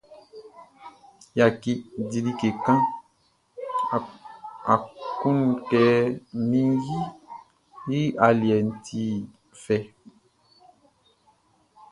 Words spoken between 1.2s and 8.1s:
Yaki, di like kan; á wún kɛ min yiʼn i